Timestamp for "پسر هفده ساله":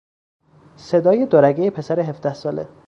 1.69-2.67